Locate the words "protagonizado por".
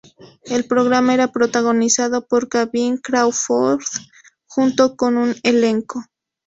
1.31-2.47